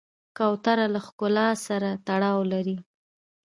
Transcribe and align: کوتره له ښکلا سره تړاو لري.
کوتره 0.37 0.85
له 0.93 0.99
ښکلا 1.07 1.47
سره 1.67 1.89
تړاو 2.07 2.39
لري. 2.53 2.77